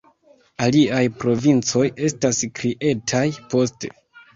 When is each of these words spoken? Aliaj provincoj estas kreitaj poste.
Aliaj 0.67 1.01
provincoj 1.25 1.85
estas 2.11 2.43
kreitaj 2.59 3.27
poste. 3.55 3.99